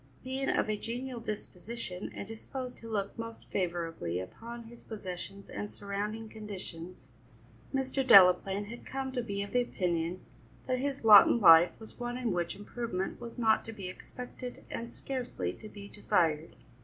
Being 0.23 0.49
of 0.49 0.67
a 0.67 0.77
genial 0.77 1.19
disposition 1.19 2.11
and 2.15 2.27
disposed 2.27 2.79
to 2.79 2.89
look 2.89 3.15
most 3.19 3.51
favourably 3.51 4.19
upon 4.19 4.63
his 4.63 4.81
possessions 4.83 5.47
and 5.47 5.71
surrounding 5.71 6.27
conditions, 6.27 7.09
Mr. 7.71 8.03
Delaplaine 8.03 8.65
had 8.65 8.83
come 8.83 9.11
to 9.11 9.21
be 9.21 9.43
of 9.43 9.51
the 9.51 9.61
opinion 9.61 10.21
that 10.65 10.79
his 10.79 11.05
lot 11.05 11.27
in 11.27 11.39
life 11.39 11.79
was 11.79 11.99
one 11.99 12.17
in 12.17 12.31
which 12.31 12.55
improvement 12.55 13.21
was 13.21 13.37
not 13.37 13.63
to 13.65 13.71
be 13.71 13.89
expected 13.89 14.63
and 14.71 14.89
scarcely 14.89 15.53
to 15.53 15.69
be 15.69 15.87
desired. 15.87 16.55